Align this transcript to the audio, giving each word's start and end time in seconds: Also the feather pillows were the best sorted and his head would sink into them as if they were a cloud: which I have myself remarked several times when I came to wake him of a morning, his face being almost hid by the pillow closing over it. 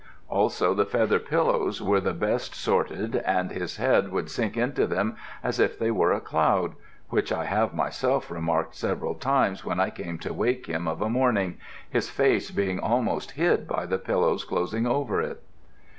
Also 0.29 0.73
the 0.73 0.83
feather 0.87 1.19
pillows 1.19 1.79
were 1.79 2.01
the 2.01 2.11
best 2.11 2.55
sorted 2.55 3.17
and 3.17 3.51
his 3.51 3.75
head 3.77 4.11
would 4.11 4.31
sink 4.31 4.57
into 4.57 4.87
them 4.87 5.15
as 5.43 5.59
if 5.59 5.77
they 5.77 5.91
were 5.91 6.11
a 6.11 6.19
cloud: 6.19 6.73
which 7.11 7.31
I 7.31 7.45
have 7.45 7.75
myself 7.75 8.31
remarked 8.31 8.73
several 8.73 9.13
times 9.13 9.63
when 9.63 9.79
I 9.79 9.91
came 9.91 10.17
to 10.17 10.33
wake 10.33 10.65
him 10.65 10.87
of 10.87 11.03
a 11.03 11.09
morning, 11.11 11.59
his 11.87 12.09
face 12.09 12.49
being 12.49 12.79
almost 12.79 13.33
hid 13.33 13.67
by 13.67 13.85
the 13.85 13.99
pillow 13.99 14.35
closing 14.39 14.87
over 14.87 15.21
it. 15.21 15.43